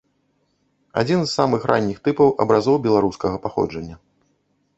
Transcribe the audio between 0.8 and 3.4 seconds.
Адзін самых ранніх тыпаў абразоў беларускага